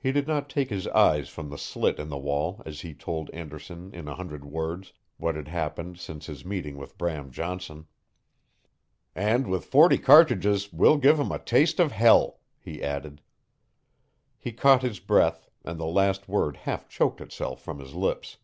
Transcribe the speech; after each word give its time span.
He 0.00 0.12
did 0.12 0.28
not 0.28 0.48
take 0.48 0.70
his 0.70 0.86
eyes 0.86 1.28
from 1.28 1.50
the 1.50 1.58
slit 1.58 1.98
in 1.98 2.10
the 2.10 2.16
wall 2.16 2.62
as 2.64 2.82
he 2.82 2.94
told 2.94 3.28
Anderson 3.30 3.92
in 3.92 4.06
a 4.06 4.14
hundred 4.14 4.44
words 4.44 4.92
what 5.16 5.34
had 5.34 5.48
happened 5.48 5.98
since 5.98 6.26
his 6.26 6.44
meeting 6.44 6.76
with 6.76 6.96
Bram 6.96 7.32
Johnson. 7.32 7.86
"And 9.16 9.48
with 9.48 9.64
forty 9.64 9.98
cartridges 9.98 10.72
we'll 10.72 10.96
give 10.98 11.18
'em 11.18 11.32
a 11.32 11.40
taste 11.40 11.80
of 11.80 11.90
hell," 11.90 12.38
he 12.60 12.84
added. 12.84 13.20
He 14.38 14.52
caught 14.52 14.82
his 14.82 15.00
breath, 15.00 15.48
and 15.64 15.76
the 15.76 15.86
last 15.86 16.28
word 16.28 16.58
half 16.58 16.88
choked 16.88 17.20
itself 17.20 17.60
from 17.60 17.80
his 17.80 17.96
lips. 17.96 18.36